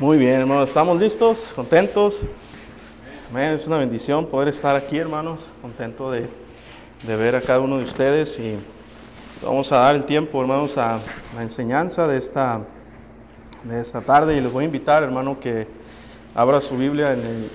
[0.00, 1.52] Muy bien, hermanos, ¿estamos listos?
[1.54, 2.22] ¿Contentos?
[3.30, 5.52] Amén, es una bendición poder estar aquí, hermanos.
[5.62, 6.26] Contento de,
[7.06, 8.56] de ver a cada uno de ustedes y
[9.44, 10.98] vamos a dar el tiempo, hermanos, a
[11.36, 12.60] la enseñanza de esta,
[13.64, 15.66] de esta tarde y les voy a invitar, hermano, que
[16.34, 17.50] abra su Biblia en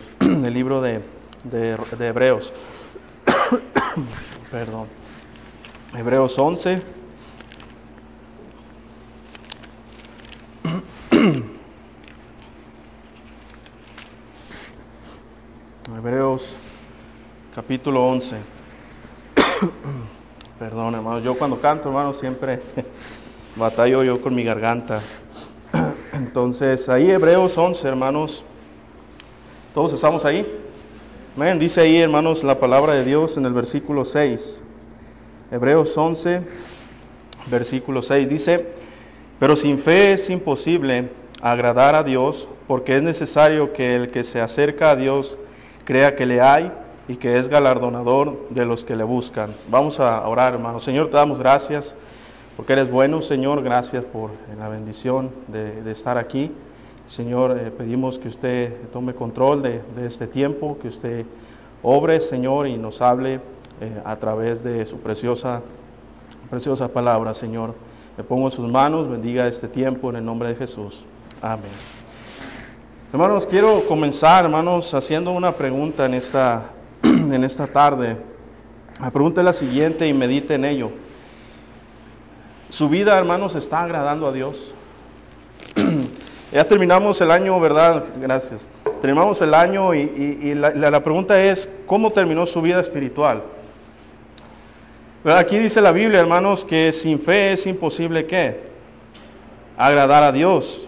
[0.45, 1.01] el, libro de,
[1.43, 2.53] de- de Hebreos.
[4.51, 4.87] Perdón.
[5.97, 6.81] Hebreos 11.
[16.05, 16.47] Hebreos
[17.55, 18.35] capítulo 11.
[20.59, 21.17] Perdón, hermano.
[21.19, 22.61] Yo cuando canto, hermano, siempre
[23.55, 25.01] batallo yo con mi garganta.
[26.13, 28.43] Entonces, ahí Hebreos 11, hermanos.
[29.73, 30.45] Todos estamos ahí.
[31.35, 31.57] Amén.
[31.57, 34.61] Dice ahí, hermanos, la palabra de Dios en el versículo 6.
[35.49, 36.43] Hebreos 11,
[37.47, 38.29] versículo 6.
[38.29, 38.73] Dice,
[39.39, 41.09] pero sin fe es imposible
[41.41, 45.39] agradar a Dios, porque es necesario que el que se acerca a Dios
[45.85, 46.71] crea que le hay
[47.07, 49.53] y que es galardonador de los que le buscan.
[49.69, 50.83] Vamos a orar, hermanos.
[50.83, 51.95] Señor, te damos gracias
[52.57, 53.61] porque eres bueno, Señor.
[53.63, 56.51] Gracias por la bendición de, estar aquí.
[57.05, 61.25] Señor, eh, pedimos que usted tome control de, este tiempo, que usted
[61.83, 63.39] obre, Señor, y nos hable
[63.79, 65.61] eh, a través de su preciosa,
[66.49, 67.75] preciosa palabra, Señor.
[68.17, 71.05] Me pongo en sus manos, bendiga este tiempo en el nombre de Jesús.
[71.41, 72.04] Amén.
[73.11, 76.63] Hermanos, quiero comenzar, hermanos, haciendo una pregunta en esta,
[77.03, 78.17] en esta tarde.
[78.99, 80.89] La pregunta es la siguiente y medite en ello.
[82.69, 84.73] ¿Su vida, hermanos, está agradando a Dios?
[86.51, 88.03] ya terminamos el año, ¿verdad?
[88.19, 88.67] Gracias.
[88.99, 93.43] Terminamos el año y, la, pregunta es, ¿cómo terminó su vida espiritual?
[95.23, 98.63] Aquí dice la Biblia, hermanos, que sin fe es imposible, ¿qué?
[99.77, 100.87] Agradar a Dios.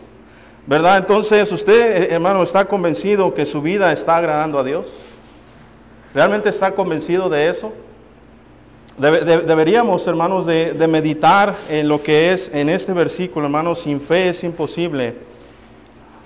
[0.67, 0.97] ¿Verdad?
[0.97, 4.93] Entonces, usted, eh, hermano, está convencido que su vida está agradando a Dios.
[6.13, 7.71] ¿Realmente está convencido de eso?
[8.99, 13.79] Debe- de- deberíamos, hermanos, de, de meditar en lo que es en este versículo, hermanos,
[13.81, 15.15] sin fe es imposible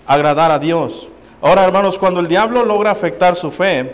[0.08, 1.08] agradar a Dios.
[1.42, 3.94] Ahora, hermanos, cuando el diablo logra afectar su fe,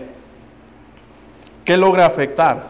[1.66, 2.68] ¿qué logra afectar?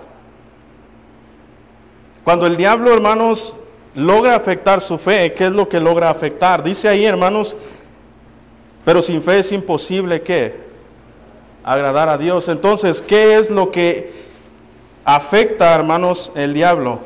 [2.24, 3.56] Cuando el diablo, hermanos,
[3.98, 6.62] logra afectar su fe, ¿qué es lo que logra afectar?
[6.62, 7.56] Dice ahí, hermanos,
[8.86, 10.56] pero sin fe es imposible que
[11.64, 12.48] agradar a Dios.
[12.48, 14.14] Entonces, ¿qué es lo que
[15.04, 17.00] afecta, hermanos, el diablo?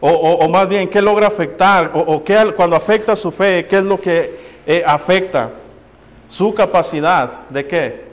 [0.00, 1.90] O, o- más bien, ¿qué logra afectar?
[1.94, 5.50] O, qué cuando afecta su fe, ¿qué es lo que eh, afecta?
[6.28, 8.04] Su capacidad de qué?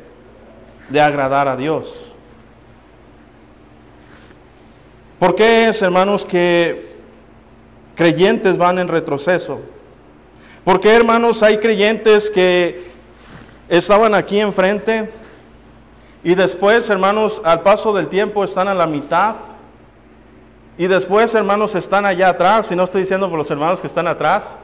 [0.89, 2.07] De agradar a Dios.
[5.19, 6.88] ¿Por qué es, hermanos, que
[7.99, 9.59] creyentes van en retroceso?
[10.63, 12.89] ¿Por qué, hermanos, hay creyentes que
[13.67, 15.11] estaban aquí enfrente
[16.23, 19.35] y después, hermanos, al paso del tiempo están a la mitad?
[20.77, 24.07] Y después, hermanos, están allá atrás, y no estoy diciendo por los hermanos que están
[24.07, 24.55] atrás.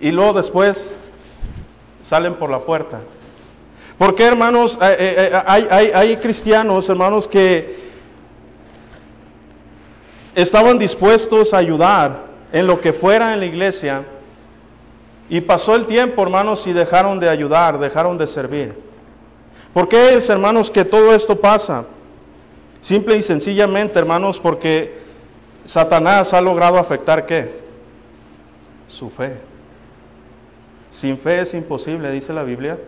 [0.00, 0.94] Y luego después
[2.02, 3.00] salen por la puerta.
[3.98, 7.83] ¿Por qué, hermanos, eh, eh, eh, hay cristianos, hermanos, que
[10.34, 14.04] estaban dispuestos a ayudar en lo que fuera en la iglesia
[15.28, 18.74] y pasó el tiempo, hermanos, y dejaron de ayudar, dejaron de servir.
[19.72, 21.84] ¿Por qué es, hermanos, que todo esto pasa?
[22.80, 24.98] Simple y sencillamente, hermanos, porque
[25.64, 27.64] Satanás ha logrado afectar qué?
[28.86, 29.40] Su fe.
[30.90, 32.78] Sin fe es imposible, dice la Biblia,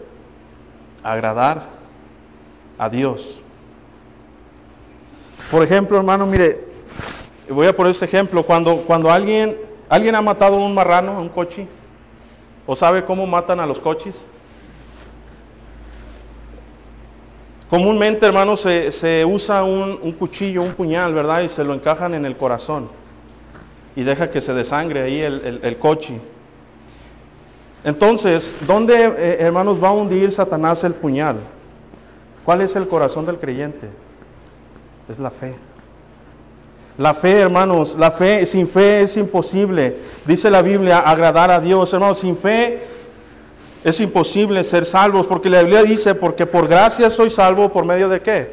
[1.02, 1.66] agradar
[2.78, 3.40] a Dios.
[5.50, 6.65] Por ejemplo, hermano, mire,
[7.48, 8.42] voy a poner este ejemplo.
[8.42, 9.56] Cuando, cuando alguien,
[9.88, 11.66] alguien ha matado un marrano, un cochi,
[12.66, 14.24] ¿o sabe cómo matan a los cochis?
[17.68, 21.40] Comúnmente, hermano, se, se usa un, un cuchillo, un puñal, ¿verdad?
[21.40, 22.88] Y se lo encajan en el corazón.
[23.96, 26.20] Y deja que se desangre ahí el, el, cochi.
[27.82, 31.38] Entonces, ¿dónde, eh, hermanos, va a hundir Satanás el puñal?
[32.44, 33.88] ¿Cuál es el corazón del creyente?
[35.08, 35.56] Es la fe.
[36.98, 39.96] La fe, hermanos, la fe, sin fe es imposible.
[40.24, 41.92] Dice la Biblia, agradar a Dios.
[41.92, 42.86] Hermanos, sin fe
[43.84, 48.08] es imposible ser salvos, porque la Biblia dice, porque por gracia soy salvo, ¿por medio
[48.08, 48.52] de qué?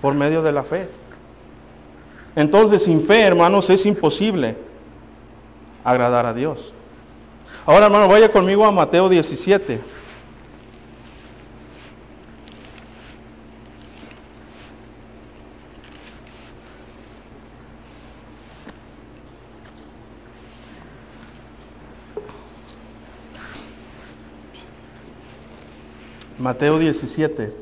[0.00, 0.88] Por medio de la fe.
[2.34, 4.56] Entonces, sin fe, hermanos, es imposible
[5.84, 6.74] agradar a Dios.
[7.64, 9.78] Ahora, hermano, vaya conmigo a Mateo 17.
[26.42, 27.52] Mateo 17.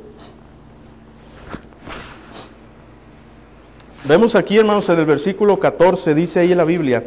[4.05, 7.05] Vemos aquí, hermanos, en el versículo 14, dice ahí en la Biblia,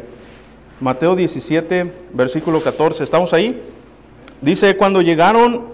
[0.78, 3.60] Mateo 17, versículo 14, ¿estamos ahí?
[4.40, 5.64] Dice, cuando llegaron,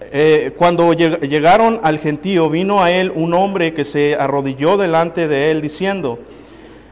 [0.00, 5.52] eh, cuando llegaron al gentío, vino a él un hombre que se arrodilló delante de
[5.52, 6.18] él, diciendo,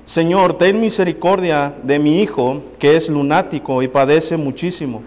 [0.04, 5.02] Señor, ten misericordia de mi hijo, que es lunático y padece muchísimo,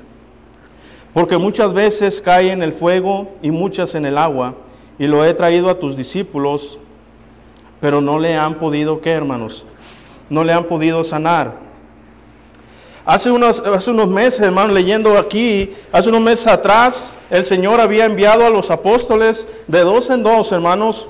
[1.18, 4.54] porque muchas veces cae en el fuego y muchas en el agua,
[5.00, 6.78] y lo he traído a tus discípulos
[7.82, 9.66] pero no le han podido, ¿qué hermanos?
[10.30, 11.56] No le han podido sanar.
[13.04, 18.06] Hace unos, hace unos meses, hermanos, leyendo aquí, hace unos meses atrás, el Señor había
[18.06, 21.08] enviado a los apóstoles de dos en dos, hermanos,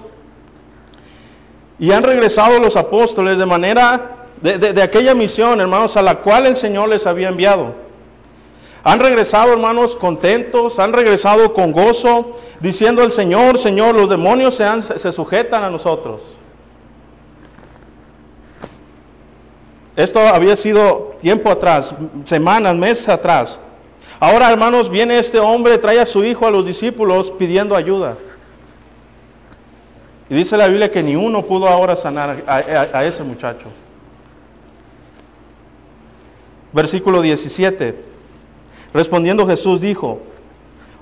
[1.80, 6.45] y han regresado los apóstoles de manera, de, de aquella misión, hermanos, a la cual
[6.45, 7.87] el Señor les había enviado.
[8.88, 14.81] Han regresado, hermanos, contentos, han regresado con gozo, diciendo al Señor, Señor, los demonios se,
[14.81, 16.22] se sujetan a nosotros.
[19.98, 21.94] Esto había sido tiempo atrás,
[22.24, 23.60] semanas, meses atrás.
[24.22, 28.16] Ahora, hermanos, viene este hombre, trae a su hijo a los discípulos pidiendo ayuda.
[30.30, 33.66] Y dice la Biblia que ni uno pudo ahora sanar a, ese muchacho.
[36.72, 38.16] Versículo 17.
[38.97, 40.17] Respondiendo Jesús dijo,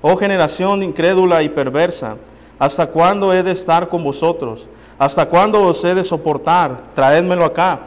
[0.02, 2.18] oh generación incrédula y perversa,
[2.60, 4.68] ¿hasta cuándo he de estar con vosotros?
[5.00, 6.92] ¿Hasta cuándo os he de soportar?
[6.94, 7.80] Traédmelo acá.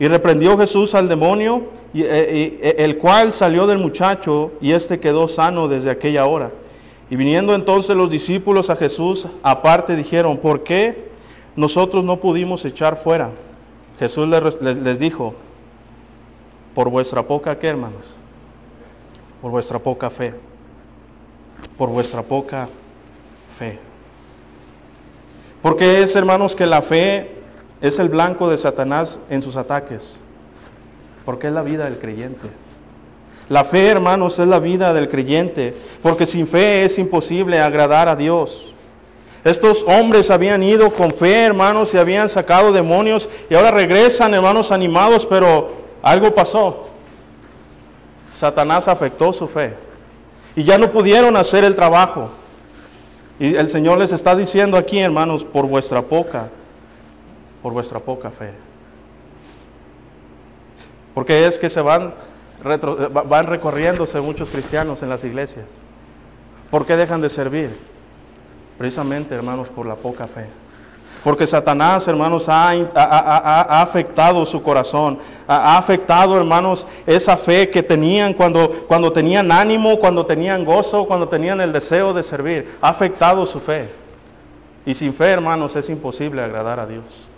[0.00, 4.98] Y reprendió Jesús al demonio, y, eh, eh, el cual salió del muchacho, y éste
[4.98, 6.50] quedó sano desde aquella hora.
[7.08, 11.10] Y viniendo entonces los discípulos a Jesús, aparte dijeron, ¿por qué
[11.54, 13.30] nosotros no pudimos echar fuera?
[14.00, 14.26] Jesús
[14.60, 15.36] les, dijo,
[16.74, 18.17] por vuestra poca, ¿qué hermanos?
[19.40, 20.34] Por vuestra poca fe.
[21.76, 22.68] Por vuestra poca
[23.58, 23.78] fe.
[25.62, 27.38] Porque es, hermanos, que la fe
[27.80, 30.16] es el blanco de Satanás en sus ataques,
[31.24, 32.48] porque es la vida del creyente.
[33.48, 38.16] La fe, hermanos, es la vida del creyente, porque sin fe es imposible agradar a
[38.16, 38.74] Dios.
[39.44, 44.70] Estos hombres habían ido con fe, hermanos, y habían sacado demonios, y ahora regresan, hermanos,
[44.70, 45.70] animados, pero
[46.02, 46.88] algo pasó.
[48.38, 49.74] Satanás afectó su fe,
[50.54, 52.30] y ya no pudieron hacer el trabajo.
[53.38, 56.48] Y el Señor les está diciendo aquí, hermanos, por vuestra poca
[57.62, 58.52] por vuestra poca fe.
[61.14, 62.14] Porque es que se van,
[63.26, 65.66] van recorriéndose muchos cristianos en las iglesias.
[66.70, 67.76] ¿Por qué dejan de servir?
[68.76, 70.46] Precisamente, hermanos, por la poca fe.
[71.24, 72.70] Porque Satanás, hermanos, ha,
[73.82, 80.24] afectado su corazón, ha, afectado, hermanos, esa fe que tenían cuando, cuando tenían ánimo, cuando
[80.24, 82.76] tenían gozo, cuando tenían el deseo de servir.
[82.80, 83.88] Ha afectado su fe.
[84.86, 87.28] Y sin fe, hermanos, es imposible agradar a Dios.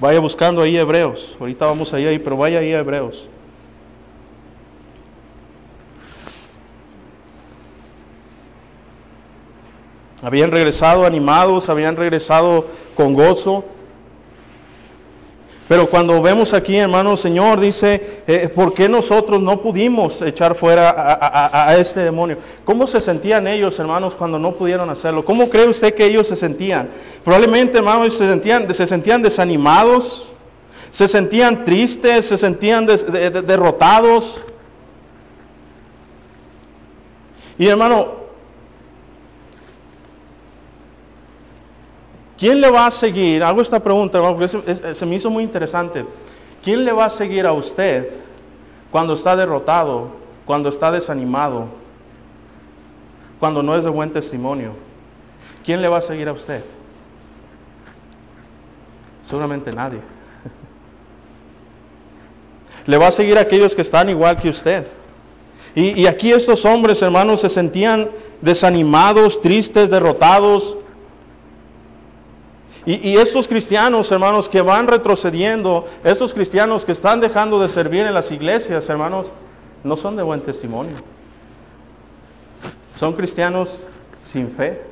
[0.00, 1.36] Vaya buscando ahí Hebreos.
[1.38, 3.28] Ahorita vamos ahí, pero vaya ahí Hebreos.
[10.24, 12.64] Habían regresado animados, habían regresado
[12.96, 13.62] con gozo.
[15.68, 21.18] Pero cuando vemos aquí, hermano, Señor dice, eh, ¿por qué nosotros no pudimos echar fuera
[21.68, 22.38] a, este demonio?
[22.64, 25.26] ¿Cómo se sentían ellos, hermanos, cuando no pudieron hacerlo?
[25.26, 26.88] ¿Cómo cree usted que ellos se sentían?
[27.22, 30.28] Probablemente, hermanos, se sentían, se sentían desanimados,
[30.90, 34.42] se sentían tristes, se sentían derrotados.
[37.58, 38.23] Y hermano,
[42.44, 43.42] ¿Quién le va a seguir?
[43.42, 46.04] Hago esta pregunta, porque se me hizo muy interesante.
[46.62, 48.06] ¿Quién le va a seguir a usted
[48.90, 50.08] cuando está derrotado,
[50.44, 51.68] cuando está desanimado,
[53.40, 54.72] cuando no es de buen testimonio?
[55.64, 56.62] ¿Quién le va a seguir a usted?
[59.22, 60.00] Seguramente nadie.
[62.84, 64.86] Le va a seguir a aquellos que están igual que usted.
[65.74, 68.10] Y, y aquí estos hombres, hermanos, se sentían
[68.42, 70.76] desanimados, tristes, derrotados,
[72.86, 78.12] y, estos cristianos, hermanos, que van retrocediendo, estos cristianos que están dejando de servir en
[78.12, 79.32] las iglesias, hermanos,
[79.82, 80.96] no son de buen testimonio.
[82.94, 83.84] Son cristianos
[84.22, 84.82] sin fe.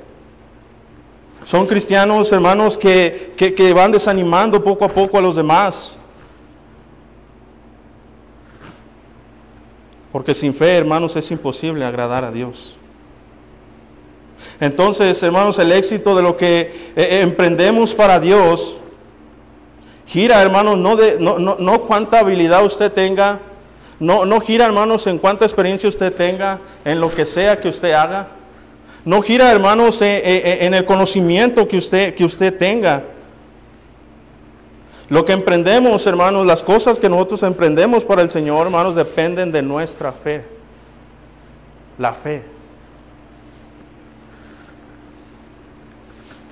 [1.44, 5.96] Son cristianos, hermanos, que, que van desanimando poco a poco a los demás.
[10.10, 12.78] Porque sin fe, hermanos, es imposible agradar a Dios.
[14.62, 18.78] Entonces, hermanos, el éxito de lo que eh, eh, emprendemos para Dios
[20.06, 23.40] gira, hermanos, no, de, no, no, no cuánta habilidad usted tenga,
[23.98, 27.92] No, no gira, hermanos, en cuánta experiencia usted tenga, en lo que sea que usted
[27.92, 28.28] haga.
[29.04, 33.02] No gira, hermanos, en, en- el conocimiento que usted, que usted tenga.
[35.08, 39.60] Lo que emprendemos, hermanos, las cosas que nosotros emprendemos para el Señor, hermanos, dependen de
[39.62, 40.44] nuestra fe.
[41.98, 42.51] La fe.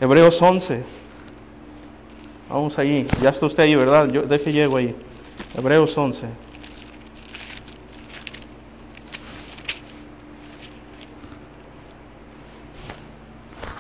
[0.01, 0.83] Hebreos 11.
[2.49, 3.07] Vamos ahí.
[3.23, 4.09] Ya está usted ahí, ¿verdad?
[4.09, 4.97] Yo deje llego ahí.
[5.55, 6.27] Hebreos 11.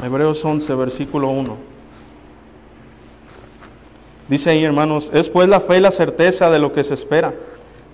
[0.02, 1.56] Hebreos 11, versículo 1.
[4.28, 7.34] Dice ahí, hermanos, es pues la fe la certeza de lo que se espera,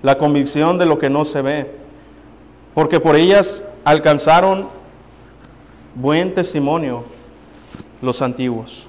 [0.02, 1.70] la convicción de lo que no se ve,
[2.74, 4.68] porque por ellas alcanzaron
[5.94, 7.15] buen testimonio
[8.02, 8.88] los antiguos.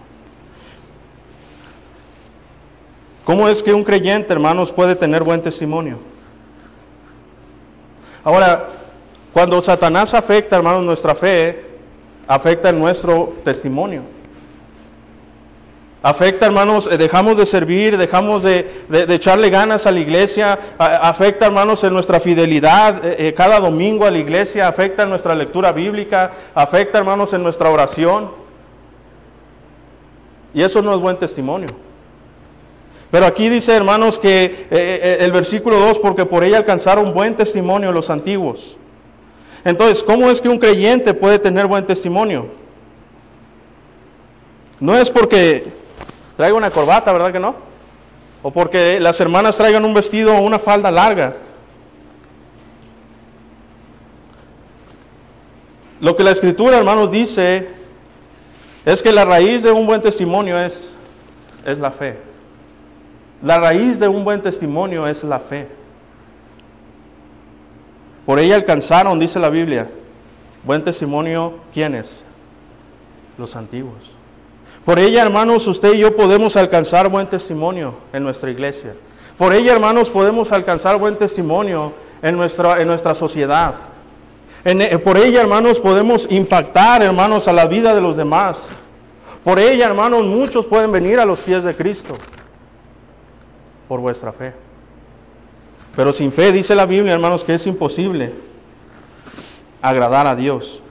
[3.24, 6.00] ¿Cómo es que un creyente, hermanos, puede tener buen testimonio?
[8.24, 8.70] Ahora,
[9.34, 11.66] cuando Satanás afecta, hermanos, nuestra fe,
[12.28, 14.04] afecta nuestro testimonio.
[16.02, 21.84] Afecta, hermanos, eh, dejamos de servir, dejamos de, echarle ganas a la iglesia, afecta, hermanos,
[21.84, 26.32] en nuestra fidelidad eh, eh, cada domingo a la iglesia, afecta en nuestra lectura bíblica,
[26.56, 28.47] afecta, hermanos, en nuestra oración.
[30.58, 31.70] Y eso no es buen testimonio.
[33.12, 37.36] Pero aquí dice, hermanos, que eh, eh, el versículo 2, porque por ella alcanzaron buen
[37.36, 38.76] testimonio los antiguos.
[39.64, 42.48] Entonces, ¿cómo es que un creyente puede tener buen testimonio?
[44.80, 45.64] No es porque
[46.36, 47.56] traiga una corbata, ¿verdad que no?
[48.42, 51.36] O porque las hermanas traigan un vestido o una falda larga.
[56.00, 57.77] Lo que la escritura, hermanos, dice
[58.88, 60.96] es que la raíz de un buen testimonio es,
[61.66, 62.18] es la fe.
[63.44, 65.68] La raíz de un buen testimonio es la fe.
[68.26, 69.90] Por ella alcanzaron, dice la Biblia,
[70.64, 72.24] buen testimonio, ¿quiénes?
[73.38, 74.16] Los antiguos.
[74.86, 78.96] Por ella, hermanos, usted y yo podemos alcanzar buen testimonio en nuestra iglesia.
[79.38, 81.92] Por ella, hermanos, podemos alcanzar buen testimonio
[82.22, 83.74] en nuestra, en nuestra sociedad.
[84.66, 88.76] Eh, por ella, hermanos, podemos impactar, hermanos, a la vida de los demás.
[89.44, 92.18] Por ella, hermanos, muchos pueden venir a los pies de Cristo
[93.88, 94.54] por vuestra fe.
[95.96, 98.34] Pero sin fe, dice la Biblia, hermanos, que es imposible
[99.82, 100.84] agradar a Dios.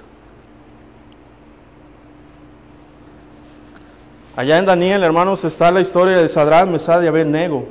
[4.36, 7.66] Allá en Daniel, hermanos, está la historia de Sadrach, Mesad y Abednego.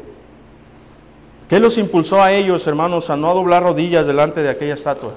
[1.49, 5.13] ¿Qué los impulsó a ellos, hermanos, a no doblar rodillas delante de aquella estatua?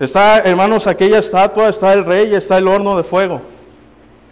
[0.00, 3.40] Está, hermanos, aquella estatua, está el rey, está el horno de fuego.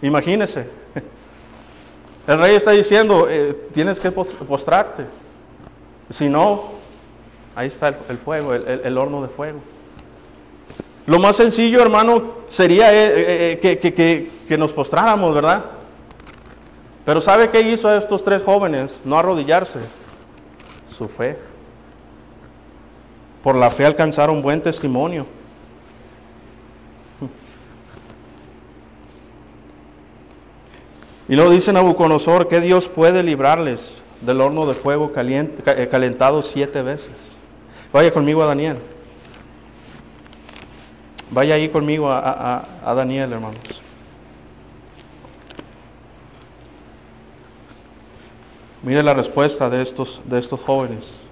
[0.01, 0.67] Imagínense.
[2.27, 5.05] El rey está diciendo, eh, tienes que pos- postrarte.
[6.09, 6.65] Si no,
[7.55, 9.59] ahí está el, fuego, el, horno de fuego.
[11.05, 15.63] Lo más sencillo, hermano, sería eh, eh, que, que- que- que nos postráramos, ¿verdad?
[17.05, 18.99] Pero ¿sabe qué hizo a estos tres jóvenes?
[19.05, 19.79] No arrodillarse.
[20.89, 21.37] Su fe.
[23.41, 25.25] Por la fe alcanzaron buen testimonio.
[31.29, 36.81] Y luego dice Nabucodonosor que Dios puede librarles del horno de fuego eh, calentado siete
[36.81, 37.35] veces.
[37.91, 38.77] Vaya conmigo a Daniel.
[41.29, 43.59] Vaya ahí conmigo a, a- a- a Daniel, hermanos.
[48.83, 51.25] Mire la respuesta de estos, de estos jóvenes.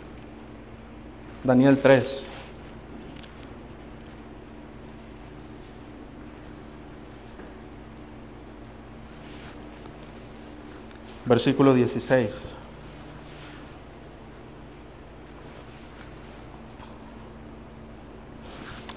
[1.44, 2.28] Daniel 3.
[11.26, 12.54] Versículo 16.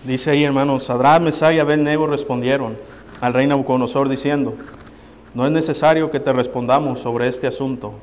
[0.05, 2.77] Dice ahí, hermanos, Sadrach, Mesach y Abednego respondieron
[3.21, 4.55] al rey Nabucodonosor diciendo,
[5.35, 7.95] no es necesario que te respondamos sobre este asunto.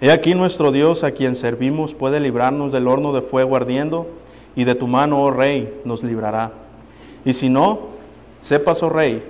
[0.00, 4.08] He aquí nuestro Dios a quien servimos puede librarnos del horno de fuego ardiendo
[4.56, 6.52] y de tu mano, oh rey, nos librará.
[7.24, 7.80] Y si no,
[8.40, 9.22] sepas, oh rey,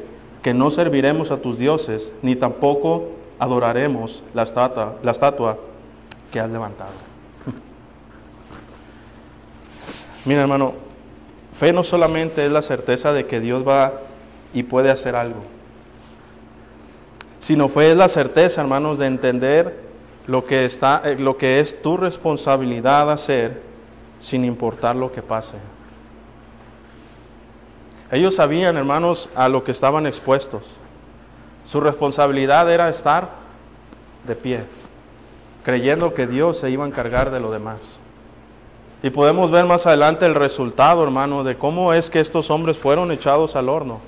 [0.43, 5.57] que no serviremos a tus dioses, ni tampoco adoraremos la estatua, la estatua
[6.31, 6.93] que has levantado.
[10.27, 10.75] Mira, hermano,
[11.59, 13.95] fe no solamente es la certeza de que Dios va
[14.53, 15.41] y puede hacer algo,
[17.41, 19.89] sino fe es la certeza, hermanos, de entender
[20.27, 23.63] lo que, está, eh, lo que es tu responsabilidad hacer
[24.21, 25.57] sin importar lo que pase.
[28.13, 30.80] Ellos sabían, hermanos, a lo que estaban expuestos.
[31.71, 33.31] Su responsabilidad era estar
[34.27, 34.65] de pie,
[35.62, 38.00] creyendo que Dios se iba a encargar de lo demás.
[39.05, 43.12] Y podemos ver más adelante el resultado, hermano, de cómo es que estos hombres fueron
[43.12, 44.00] echados al horno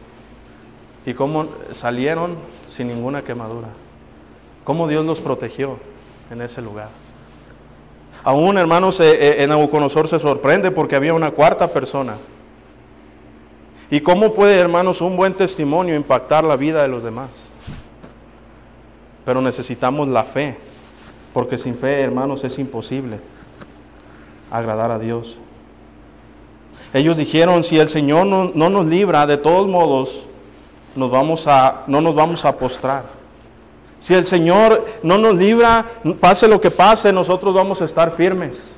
[1.07, 2.35] y cómo salieron
[2.66, 3.69] sin ninguna quemadura.
[4.64, 5.76] Cómo Dios los protegió
[6.33, 6.88] en ese lugar.
[8.25, 12.16] Aún, hermanos, eh, eh, en Nabucodonosor se sorprende porque había una cuarta persona.
[13.88, 17.51] ¿Y cómo puede, hermanos, un buen testimonio impactar la vida de los demás?
[19.25, 20.57] Pero necesitamos la fe,
[21.33, 23.19] porque sin fe, hermanos, es imposible
[24.50, 25.37] agradar a Dios.
[26.93, 30.25] Ellos dijeron, si el Señor no, no, nos libra, de todos modos,
[30.95, 33.05] nos vamos a, no nos vamos a postrar.
[33.99, 35.87] Si el Señor no nos libra,
[36.21, 38.76] pase lo que pase, nosotros vamos a estar firmes.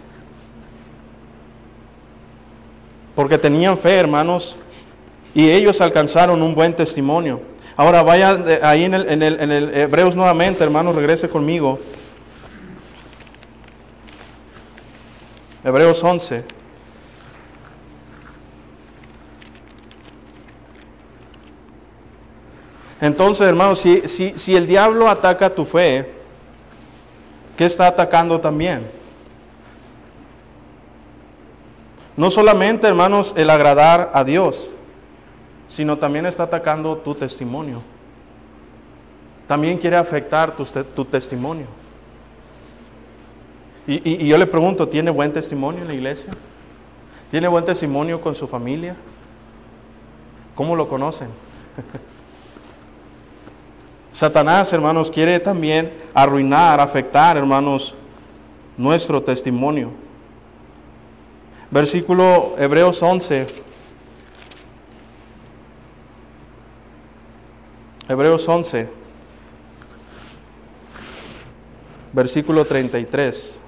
[3.16, 4.54] Porque tenían fe, hermanos,
[5.34, 7.40] y ellos alcanzaron un buen testimonio.
[7.76, 11.80] Ahora vaya ahí en el, en el, en el Hebreos nuevamente, hermanos, regrese conmigo.
[15.64, 16.44] Hebreos 11.
[23.00, 26.12] Entonces, hermanos, si, si, si, el diablo ataca tu fe,
[27.56, 28.88] ¿qué está atacando también?
[32.16, 34.70] No solamente, hermanos, el agradar a Dios,
[35.68, 37.80] sino también está atacando tu testimonio.
[39.46, 41.66] También quiere afectar tu, testimonio.
[43.86, 46.32] Y, y, yo le pregunto, ¿tiene buen testimonio en la iglesia?
[47.30, 48.96] ¿Tiene buen testimonio con su familia?
[50.54, 51.28] ¿Cómo lo conocen?
[54.12, 57.94] Satanás, hermanos, quiere también arruinar, afectar, hermanos,
[58.76, 59.90] nuestro testimonio.
[61.70, 63.63] Versículo Hebreos 11.
[68.06, 68.88] Hebreos 11.
[72.12, 73.58] Versículo 33.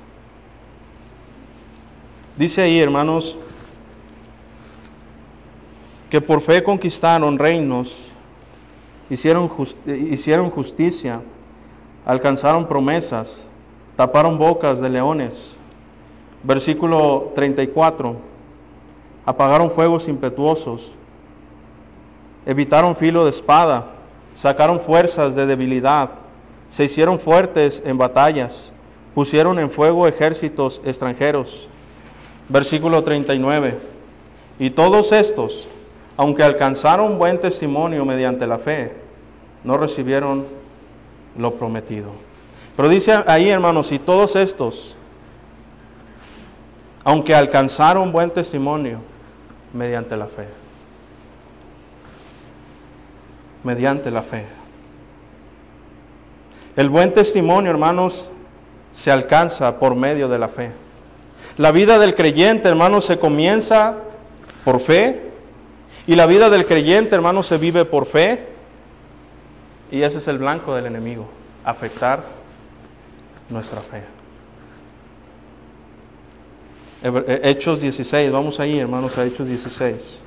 [2.37, 3.38] Dice ahí, hermanos,
[6.11, 8.09] que por fe conquistaron reinos,
[9.09, 9.49] hicieron,
[10.51, 11.22] justicia,
[12.05, 13.49] alcanzaron promesas,
[13.96, 15.57] taparon bocas de leones.
[16.42, 18.16] Versículo 34,
[19.25, 20.92] apagaron fuegos impetuosos,
[22.44, 23.94] evitaron filo de espada,
[24.37, 26.11] sacaron fuerzas de debilidad,
[26.70, 28.72] se hicieron fuertes en batallas,
[29.16, 31.68] pusieron en fuego ejércitos extranjeros
[32.49, 33.79] Versículo 39.
[34.59, 35.66] Y todos estos,
[36.16, 38.92] aunque alcanzaron buen testimonio mediante la fe,
[39.64, 40.46] no recibieron
[41.37, 42.11] lo prometido.
[42.77, 44.96] Pero dice ahí, hermanos, y todos estos,
[47.05, 49.01] aunque alcanzaron buen testimonio
[49.72, 50.46] mediante la fe.
[53.66, 54.44] Mediante la fe.
[56.76, 58.31] El buen testimonio, hermanos,
[58.92, 60.70] se alcanza por medio de la fe.
[61.57, 63.96] La vida del creyente, hermano, se comienza
[64.64, 65.33] por fe.
[66.07, 68.46] Y la vida del creyente, hermano, se vive por fe.
[69.90, 71.26] Y ese es el blanco del enemigo,
[71.64, 72.22] afectar
[73.50, 74.05] nuestra fe.
[77.02, 80.22] Eh, Hechos 16, vamos ahí, hermanos, a Hechos 16.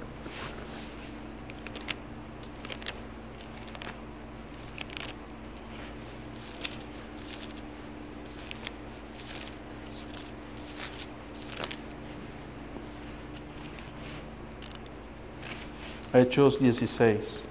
[16.14, 17.44] Hechos 16.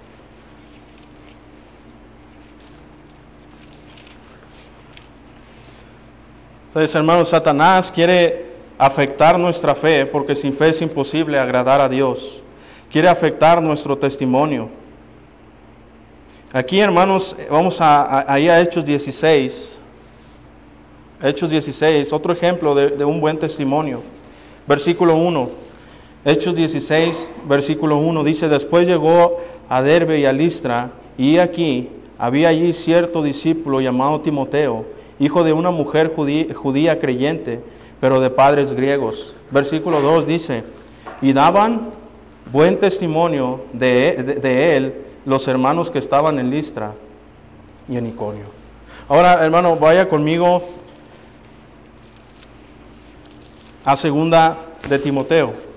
[6.67, 12.41] Entonces, hermanos, Satanás quiere afectar nuestra fe, porque sin fe es imposible agradar a Dios.
[12.91, 14.69] Quiere afectar nuestro testimonio.
[16.51, 19.79] Aquí, hermanos, vamos a, ahí a Hechos 16.
[21.21, 24.01] Hechos 16, otro ejemplo de, de un buen testimonio.
[24.67, 25.68] Versículo 1.
[26.25, 32.49] Hechos 16, versículo 1 dice, después llegó a Derbe y a Listra, y aquí había
[32.49, 34.85] allí cierto discípulo llamado Timoteo,
[35.17, 37.61] hijo de una mujer judía, creyente,
[38.01, 39.37] pero de padres griegos.
[39.49, 40.63] Versículo 2 dice,
[41.21, 41.91] y daban
[42.51, 44.93] buen testimonio de, él
[45.25, 46.93] los hermanos que estaban en Listra
[47.87, 48.45] y en Iconio.
[49.07, 50.63] Ahora, hermano, vaya conmigo
[53.85, 54.57] a segunda
[54.89, 55.68] de Timoteo.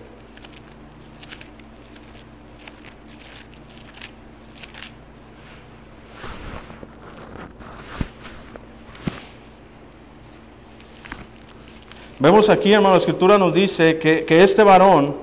[12.22, 15.16] Vemos aquí, hermano, la escritura nos dice que, este varón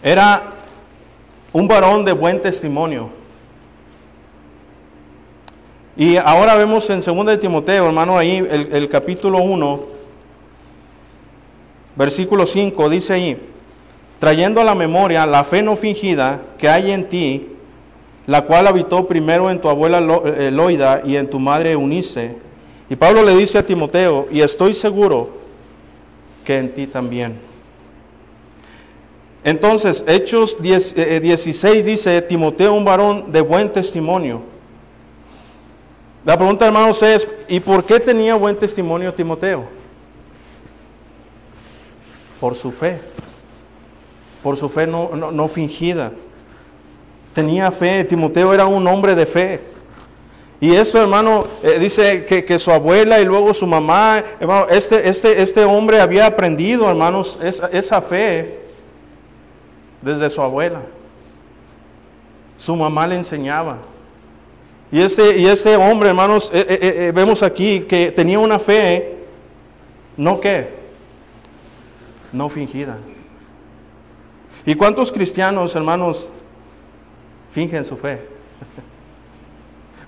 [0.00, 0.44] era
[1.52, 3.10] un varón de buen testimonio.
[5.96, 9.80] Y ahora vemos en 2 de Timoteo, hermano, ahí el, el capítulo 1,
[11.96, 13.48] versículo 5, dice ahí,
[14.20, 17.48] trayendo a la memoria la fe no fingida que hay en ti,
[18.28, 22.51] la cual habitó primero en tu abuela Lo- eh, Loida y en tu madre Eunice.
[22.88, 25.30] Y Pablo le dice a Timoteo, y estoy seguro
[26.44, 27.38] que en ti también.
[29.44, 34.42] Entonces, Hechos 10, eh, 16 dice, Timoteo, un varón de buen testimonio.
[36.24, 39.64] La pregunta, hermanos, es, ¿y por qué tenía buen testimonio Timoteo?
[42.40, 43.00] Por su fe.
[44.42, 46.12] Por su fe no, no, no fingida.
[47.34, 48.04] Tenía fe.
[48.04, 49.71] Timoteo era un hombre de fe.
[50.62, 55.42] Y eso, hermano, eh, dice que, su abuela y luego su mamá, hermano, este, este,
[55.42, 58.60] este hombre había aprendido, hermanos, esa, fe
[60.00, 60.82] desde su abuela.
[62.56, 63.78] Su mamá le enseñaba.
[64.92, 69.16] Y este, y este hombre, hermanos, eh, eh, vemos aquí que tenía una fe,
[70.16, 70.68] no que,
[72.32, 72.98] no fingida.
[74.64, 76.30] ¿Y cuántos cristianos, hermanos,
[77.50, 78.28] fingen su fe?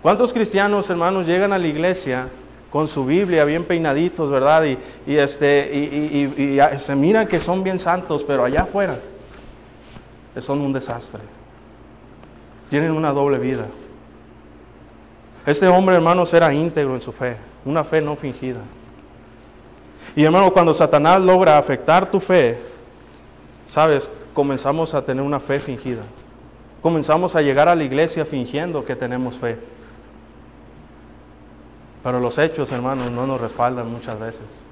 [0.05, 2.29] ¿Cuántos cristianos, hermanos, llegan a la iglesia
[2.69, 4.62] con su Biblia bien peinaditos, verdad?
[5.07, 8.99] Y, este, y se miran que son bien santos, pero allá afuera
[10.40, 11.23] son un desastre.
[12.69, 13.64] Tienen una doble vida.
[15.47, 18.61] Este hombre, hermanos, era íntegro en su fe, una fe no fingida.
[20.14, 22.59] Y hermano, cuando Satanás logra afectar tu fe,
[23.67, 26.03] sabes, comenzamos a tener una fe fingida.
[26.83, 29.73] Comenzamos a llegar a la iglesia fingiendo que tenemos fe.
[32.05, 34.64] Pero los hechos, hermanos, no nos respaldan muchas veces.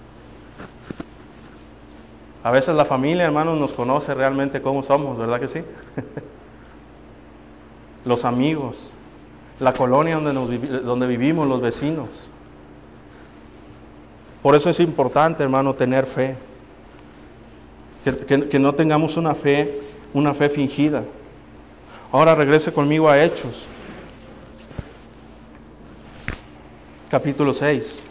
[2.44, 5.62] A veces la familia, hermanos, nos conoce realmente cómo somos, ¿verdad que sí?
[8.04, 8.90] los amigos,
[9.60, 12.08] la colonia donde, donde vivimos, los vecinos.
[14.42, 16.36] Por eso es importante, hermano, tener fe.
[18.04, 19.80] Que, que- que no tengamos una fe,
[20.12, 21.04] una fe fingida.
[22.10, 23.66] Ahora regrese conmigo a Hechos.
[27.12, 28.04] Capítulo 6.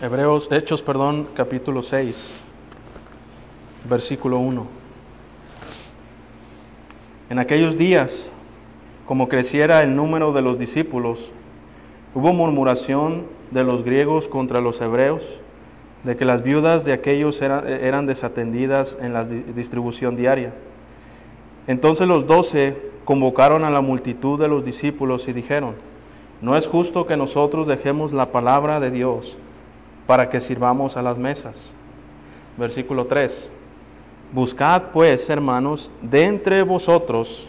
[0.00, 2.40] Hebreos, Hechos, perdón, capítulo 6,
[3.86, 4.77] versículo 1.
[7.30, 8.30] En aquellos días,
[9.06, 11.32] como creciera el número de los discípulos,
[12.14, 15.40] hubo murmuración de los griegos contra los hebreos,
[16.04, 20.54] de que las viudas de aquellos eran, eran desatendidas en la di- distribución diaria.
[21.66, 25.74] Entonces los doce convocaron a la multitud de los discípulos y dijeron,
[26.40, 29.38] no es justo que nosotros dejemos la palabra de Dios
[30.06, 31.74] para que sirvamos a las mesas.
[32.56, 33.50] Versículo 3.
[34.32, 37.48] Buscad pues, hermanos, de entre vosotros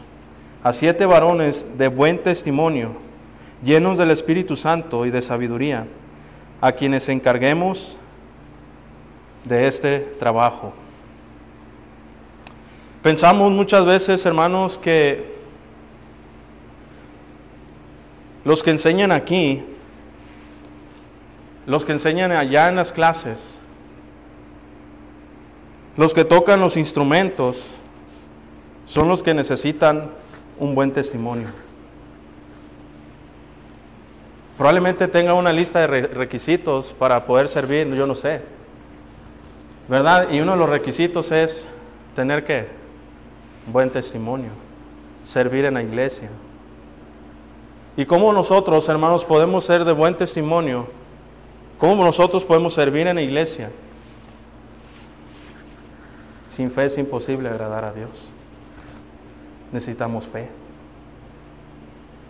[0.63, 2.93] a siete varones de buen testimonio,
[3.63, 5.87] llenos del Espíritu Santo y de sabiduría,
[6.61, 7.97] a quienes encarguemos
[9.45, 10.73] de este trabajo.
[13.01, 15.37] Pensamos muchas veces, hermanos, que
[18.43, 19.63] los que enseñan aquí,
[21.65, 23.57] los que enseñan allá en las clases,
[25.99, 27.67] los que tocan los instrumentos,
[28.88, 30.12] son los que necesitan
[30.57, 31.49] un buen testimonio.
[34.57, 38.41] Probablemente tenga una lista de re- requisitos para poder servir, yo no sé.
[39.89, 40.29] ¿Verdad?
[40.31, 41.67] Y uno de los requisitos es
[42.15, 42.67] tener que
[43.67, 44.51] buen testimonio,
[45.25, 46.29] servir en la iglesia.
[47.97, 50.88] ¿Y cómo nosotros, hermanos, podemos ser de buen testimonio?
[51.77, 53.69] ¿Cómo nosotros podemos servir en la iglesia?
[56.49, 58.09] Sin fe es imposible agradar a Dios.
[59.71, 60.49] Necesitamos fe.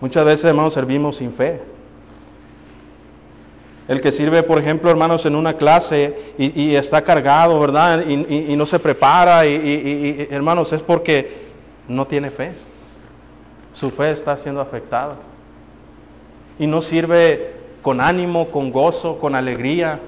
[0.02, 1.62] Muchas veces, hermanos, servimos sin fe.
[3.88, 8.04] El que sirve, por ejemplo, hermanos, en una clase y, está cargado, ¿verdad?
[8.08, 11.48] Y, y- y no se prepara, y- hermanos, es porque
[11.88, 12.52] no tiene fe.
[13.74, 15.16] Su fe está siendo afectada.
[16.60, 20.00] Y no sirve con ánimo, con gozo, con alegría.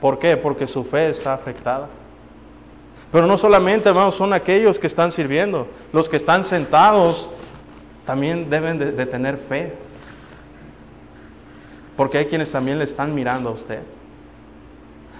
[0.00, 0.36] ¿Por qué?
[0.36, 1.88] Porque su fe está afectada.
[3.12, 5.68] Pero no solamente, hermanos, son aquellos que están sirviendo.
[5.92, 7.28] Los que están sentados
[8.06, 9.74] también deben de, tener fe.
[11.94, 13.80] Porque hay quienes también le están mirando a usted.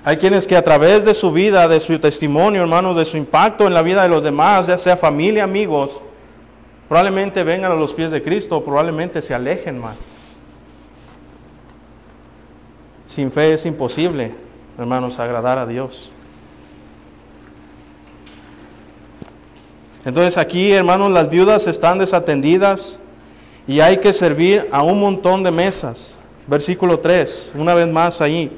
[0.05, 3.67] Hay quienes que a través de su vida, de su testimonio, hermanos, de su impacto
[3.67, 6.03] en la vida de los demás, ya sea familia, amigos,
[6.89, 10.17] probablemente vengan a los pies de Cristo, probablemente se alejen más.
[13.07, 14.35] Sin fe es imposible,
[14.79, 16.12] hermanos, agradar a Dios.
[20.05, 22.99] Entonces aquí, hermanos, las viudas están desatendidas
[23.67, 26.19] y hay que servir a un montón de mesas.
[26.47, 28.51] Versículo 3, una vez más ahí.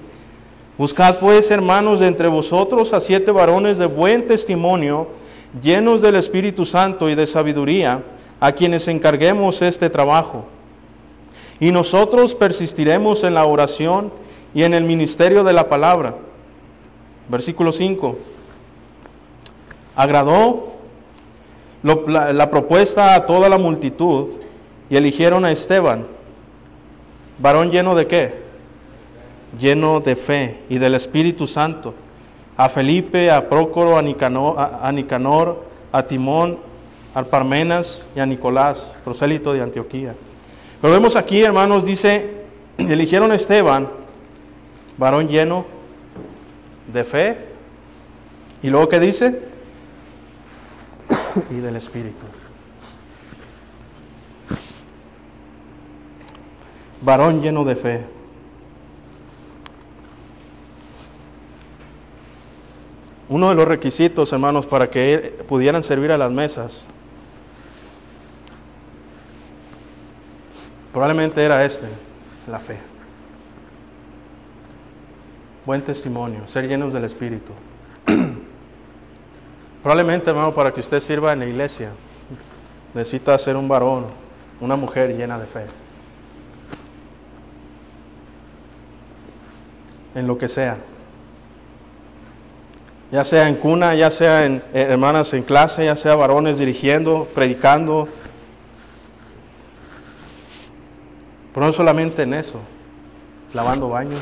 [0.78, 5.08] Buscad pues, hermanos, de entre vosotros a siete varones de buen testimonio,
[5.62, 8.02] llenos del Espíritu Santo y de sabiduría,
[8.40, 10.46] a quienes encarguemos este trabajo.
[11.60, 14.12] Y nosotros persistiremos en la oración
[14.54, 16.16] y en el ministerio de la palabra.
[17.28, 18.18] Versículo 5.
[19.94, 20.73] Agradó
[21.84, 24.30] la, propuesta a toda la multitud
[24.88, 26.06] y eligieron a Esteban,
[27.38, 28.44] varón lleno de qué?
[29.58, 31.94] lleno de fe y del Espíritu Santo,
[32.56, 36.58] a Felipe, a Prócoro, a Nicanor, a, Timón,
[37.14, 40.14] a Parmenas y a Nicolás, prosélito de Antioquía.
[40.80, 42.44] Pero vemos aquí, hermanos, dice,
[42.78, 43.88] eligieron a Esteban,
[44.96, 45.64] varón lleno
[46.92, 47.36] de fe,
[48.62, 49.53] y luego que dice,
[51.50, 52.26] y del Espíritu.
[57.02, 58.06] Varón lleno de fe.
[63.28, 66.86] Uno de los requisitos, hermanos, para que pudieran servir a las mesas,
[70.92, 71.88] probablemente era este,
[72.48, 72.78] la fe.
[75.66, 77.52] Buen testimonio, ser llenos del Espíritu.
[79.84, 81.92] Probablemente, hermano, para que usted sirva en la iglesia,
[82.92, 84.06] necesita ser un varón,
[84.60, 85.66] una mujer llena de fe.
[90.16, 90.78] En lo que sea
[93.14, 97.28] ya sea en cuna, ya sea en eh, hermanas en clase, ya sea varones dirigiendo,
[97.32, 98.08] predicando.
[101.54, 102.58] Pero no solamente en eso,
[103.52, 104.20] lavando baños,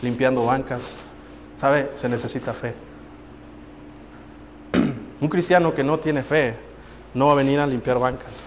[0.00, 0.96] limpiando bancas.
[1.56, 1.90] ¿Sabe?
[1.94, 2.74] Se necesita fe.
[5.22, 6.56] Un cristiano que no tiene fe
[7.14, 8.44] no va a venir a limpiar bancas.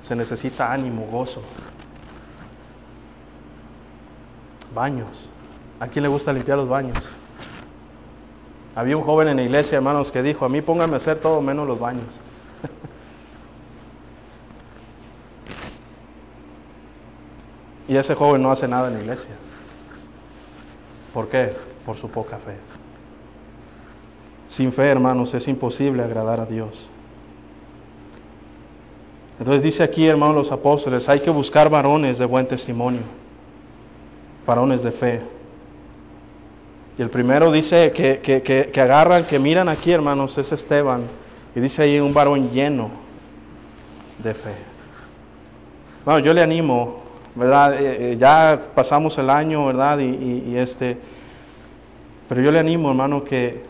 [0.00, 1.42] Se necesita ánimo, gozo.
[4.72, 5.28] Baños.
[5.80, 6.96] ¿A quién le gusta limpiar los baños?
[8.76, 11.42] Había un joven en la iglesia, hermanos, que dijo, a mí póngame a hacer todo
[11.42, 12.20] menos los baños.
[17.88, 19.32] y ese joven no hace nada en la iglesia.
[21.12, 21.56] ¿Por qué?
[21.84, 22.56] Por su poca fe.
[24.50, 26.88] Sin fe, hermanos, es imposible agradar a Dios.
[29.38, 33.02] Entonces dice aquí, hermanos los apóstoles, hay que buscar varones de buen testimonio,
[34.44, 35.20] varones de fe.
[36.98, 41.02] Y el primero dice que, agarran, que miran aquí, hermanos, es Esteban.
[41.54, 42.90] Y dice ahí un varón lleno
[44.18, 44.54] de fe.
[46.04, 47.04] Bueno, yo le animo,
[47.36, 47.80] ¿verdad?
[47.80, 50.00] Eh, eh, ya pasamos el año, ¿verdad?
[50.00, 50.98] Y, este,
[52.28, 53.69] pero yo le animo, hermano, que,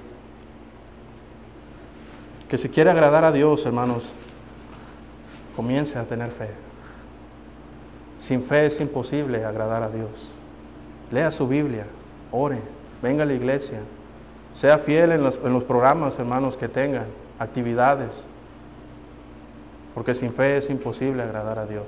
[2.51, 4.13] que si quiere agradar a Dios, hermanos,
[5.55, 6.51] comience a tener fe.
[8.19, 10.33] Sin fe es imposible agradar a Dios.
[11.13, 11.87] Lea su Biblia,
[12.33, 12.59] ore
[13.01, 13.81] venga a la iglesia,
[14.53, 17.07] sea fiel en los, programas, hermanos, que tengan,
[17.39, 18.27] actividades,
[19.95, 21.87] porque sin fe es imposible agradar a Dios.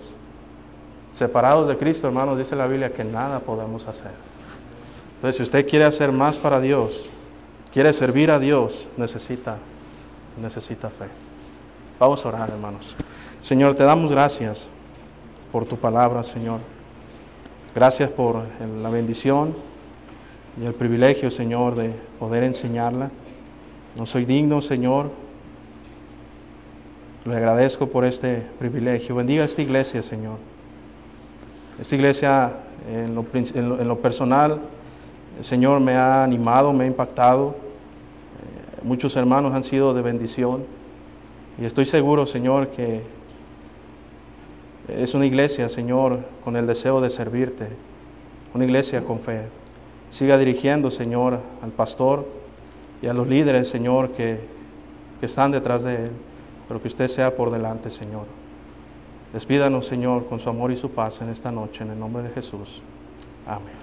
[1.12, 4.12] Separados de Cristo, hermanos, dice la Biblia que nada podemos hacer.
[5.16, 7.10] Entonces, si usted quiere hacer más para Dios,
[7.72, 9.58] quiere servir a Dios, necesita,
[10.40, 11.06] necesita fe.
[11.98, 12.96] Vamos a orar, hermanos.
[13.40, 14.68] Señor, te damos gracias
[15.50, 16.60] por tu palabra, Señor.
[17.74, 18.42] Gracias por
[18.82, 19.54] la bendición
[20.60, 23.10] y el privilegio, Señor, de poder enseñarla.
[23.96, 25.10] No soy digno, Señor.
[27.24, 29.14] Le agradezco por este privilegio.
[29.14, 30.38] Bendiga esta iglesia, Señor.
[31.80, 32.52] Esta iglesia,
[32.90, 34.60] en lo, personal,
[35.38, 37.56] el Señor me ha animado, me ha impactado.
[38.84, 40.64] Muchos hermanos han sido de bendición.
[41.60, 43.02] Y estoy seguro, Señor, que
[44.88, 47.68] es una iglesia, Señor, con el deseo de servirte.
[48.54, 49.46] Una iglesia con fe.
[50.10, 52.26] Siga dirigiendo, Señor, al pastor
[53.00, 54.40] y a los líderes, Señor, que,
[55.20, 56.10] que están detrás de él,
[56.68, 58.26] pero que usted sea por delante, Señor.
[59.32, 62.30] Despídanos, Señor, con su amor y su paz en esta noche, en el nombre de
[62.30, 62.82] Jesús.
[63.46, 63.81] Amén.